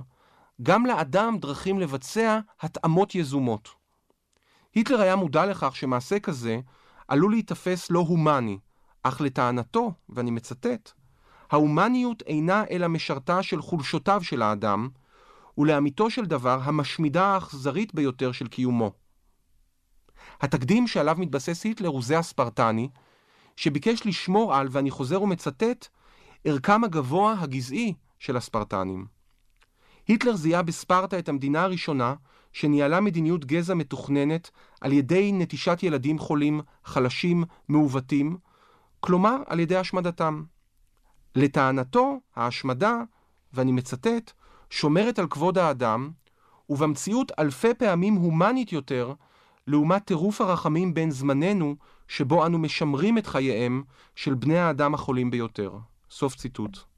גם 0.63 0.85
לאדם 0.85 1.37
דרכים 1.39 1.79
לבצע 1.79 2.39
התאמות 2.61 3.15
יזומות. 3.15 3.69
היטלר 4.75 5.01
היה 5.01 5.15
מודע 5.15 5.45
לכך 5.45 5.75
שמעשה 5.75 6.19
כזה 6.19 6.59
עלול 7.07 7.31
להיתפס 7.31 7.91
לא 7.91 7.99
הומני, 7.99 8.57
אך 9.03 9.21
לטענתו, 9.21 9.93
ואני 10.09 10.31
מצטט, 10.31 10.91
ההומניות 11.51 12.21
אינה 12.21 12.63
אלא 12.71 12.87
משרתה 12.87 13.43
של 13.43 13.61
חולשותיו 13.61 14.23
של 14.23 14.41
האדם, 14.41 14.89
ולאמיתו 15.57 16.09
של 16.09 16.25
דבר 16.25 16.59
המשמידה 16.63 17.25
האכזרית 17.25 17.93
ביותר 17.93 18.31
של 18.31 18.47
קיומו. 18.47 18.91
התקדים 20.41 20.87
שעליו 20.87 21.15
מתבסס 21.19 21.63
היטלר 21.63 21.89
הוא 21.89 22.03
זה 22.03 22.19
הספרטני, 22.19 22.89
שביקש 23.55 24.05
לשמור 24.05 24.55
על, 24.55 24.67
ואני 24.71 24.91
חוזר 24.91 25.21
ומצטט, 25.21 25.87
ערכם 26.45 26.83
הגבוה 26.83 27.35
הגזעי 27.39 27.93
של 28.19 28.37
הספרטנים. 28.37 29.20
היטלר 30.07 30.35
זיהה 30.35 30.61
בספרטה 30.61 31.19
את 31.19 31.29
המדינה 31.29 31.63
הראשונה 31.63 32.13
שניהלה 32.53 32.99
מדיניות 32.99 33.45
גזע 33.45 33.73
מתוכננת 33.73 34.49
על 34.81 34.91
ידי 34.91 35.31
נטישת 35.31 35.79
ילדים 35.83 36.19
חולים, 36.19 36.61
חלשים, 36.85 37.43
מעוותים, 37.67 38.37
כלומר 38.99 39.37
על 39.47 39.59
ידי 39.59 39.75
השמדתם. 39.75 40.43
לטענתו, 41.35 42.19
ההשמדה, 42.35 43.01
ואני 43.53 43.71
מצטט, 43.71 44.31
שומרת 44.69 45.19
על 45.19 45.27
כבוד 45.27 45.57
האדם, 45.57 46.11
ובמציאות 46.69 47.31
אלפי 47.39 47.73
פעמים 47.73 48.15
הומנית 48.15 48.71
יותר, 48.71 49.13
לעומת 49.67 50.05
טירוף 50.05 50.41
הרחמים 50.41 50.93
בין 50.93 51.11
זמננו, 51.11 51.75
שבו 52.07 52.45
אנו 52.45 52.59
משמרים 52.59 53.17
את 53.17 53.27
חייהם 53.27 53.83
של 54.15 54.33
בני 54.33 54.57
האדם 54.57 54.93
החולים 54.93 55.31
ביותר. 55.31 55.77
סוף 56.11 56.35
ציטוט. 56.35 56.90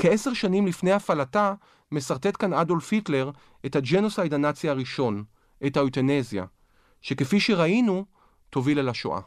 כעשר 0.00 0.34
שנים 0.34 0.66
לפני 0.66 0.92
הפעלתה, 0.92 1.54
מסרטט 1.92 2.36
כאן 2.38 2.52
אדולף 2.52 2.92
היטלר 2.92 3.30
את 3.66 3.76
הג'נוסייד 3.76 4.34
הנאצי 4.34 4.68
הראשון, 4.68 5.24
את 5.66 5.76
האוטנזיה, 5.76 6.44
שכפי 7.00 7.40
שראינו, 7.40 8.04
תוביל 8.50 8.78
אל 8.78 8.88
השואה. 8.88 9.20